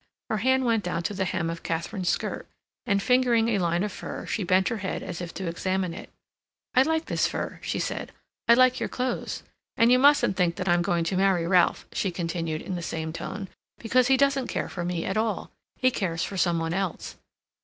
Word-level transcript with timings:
Her 0.31 0.37
hand 0.37 0.65
went 0.65 0.83
down 0.83 1.03
to 1.03 1.13
the 1.13 1.25
hem 1.25 1.47
of 1.51 1.61
Katharine's 1.61 2.09
skirt, 2.09 2.47
and, 2.87 3.03
fingering 3.03 3.49
a 3.49 3.59
line 3.59 3.83
of 3.83 3.91
fur, 3.91 4.25
she 4.25 4.43
bent 4.43 4.69
her 4.69 4.77
head 4.77 5.03
as 5.03 5.21
if 5.21 5.31
to 5.35 5.45
examine 5.45 5.93
it. 5.93 6.09
"I 6.73 6.81
like 6.81 7.05
this 7.05 7.27
fur," 7.27 7.59
she 7.61 7.77
said, 7.77 8.11
"I 8.47 8.55
like 8.55 8.79
your 8.79 8.89
clothes. 8.89 9.43
And 9.77 9.91
you 9.91 9.99
mustn't 9.99 10.35
think 10.35 10.55
that 10.55 10.67
I'm 10.67 10.81
going 10.81 11.03
to 11.03 11.17
marry 11.17 11.45
Ralph," 11.45 11.85
she 11.91 12.09
continued, 12.09 12.63
in 12.63 12.73
the 12.73 12.81
same 12.81 13.13
tone, 13.13 13.47
"because 13.77 14.07
he 14.07 14.17
doesn't 14.17 14.47
care 14.47 14.69
for 14.69 14.83
me 14.83 15.05
at 15.05 15.17
all. 15.17 15.51
He 15.75 15.91
cares 15.91 16.23
for 16.23 16.35
some 16.35 16.57
one 16.57 16.73
else." 16.73 17.17